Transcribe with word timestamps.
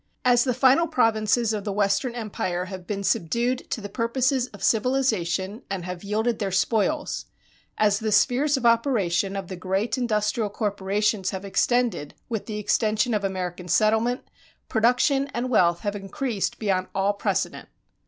As 0.25 0.45
the 0.45 0.53
final 0.55 0.87
provinces 0.87 1.53
of 1.53 1.63
the 1.63 1.71
Western 1.71 2.15
empire 2.15 2.65
have 2.65 2.87
been 2.87 3.03
subdued 3.03 3.69
to 3.69 3.81
the 3.81 3.87
purposes 3.87 4.47
of 4.47 4.63
civilization 4.63 5.61
and 5.69 5.85
have 5.85 6.03
yielded 6.03 6.39
their 6.39 6.49
spoils, 6.51 7.27
as 7.77 7.99
the 7.99 8.11
spheres 8.11 8.57
of 8.57 8.65
operation 8.65 9.35
of 9.35 9.47
the 9.47 9.55
great 9.55 9.99
industrial 9.99 10.49
corporations 10.49 11.29
have 11.29 11.45
extended, 11.45 12.15
with 12.29 12.47
the 12.47 12.57
extension 12.57 13.13
of 13.13 13.23
American 13.23 13.67
settlement, 13.67 14.21
production 14.69 15.27
and 15.35 15.51
wealth 15.51 15.81
have 15.81 15.95
increased 15.95 16.57
beyond 16.57 16.87
all 16.95 17.13
precedent. 17.13 17.69